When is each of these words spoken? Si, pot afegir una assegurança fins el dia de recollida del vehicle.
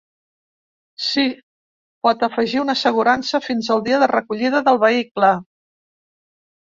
Si, 1.07 1.25
pot 2.07 2.25
afegir 2.27 2.61
una 2.63 2.75
assegurança 2.81 3.41
fins 3.49 3.69
el 3.75 3.83
dia 3.89 3.99
de 4.05 4.07
recollida 4.13 4.63
del 4.69 4.81
vehicle. 4.85 5.31